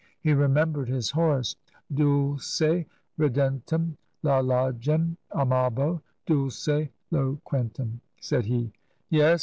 He 0.23 0.33
remembered 0.33 0.89
his 0.89 1.11
Horace. 1.11 1.57
<'' 1.69 1.81
Dulce 1.93 2.85
ridentem 3.19 3.97
Lalagen 4.23 5.15
amabo 5.31 6.01
Dolce 6.25 6.89
loqaentem/" 7.11 7.99
said 8.19 8.45
he. 8.45 8.71
"Yes! 9.11 9.39